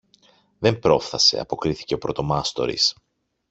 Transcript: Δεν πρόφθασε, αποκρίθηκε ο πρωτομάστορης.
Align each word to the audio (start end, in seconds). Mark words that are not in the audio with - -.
Δεν 0.59 0.79
πρόφθασε, 0.79 1.39
αποκρίθηκε 1.39 1.93
ο 1.93 1.97
πρωτομάστορης. 1.97 2.93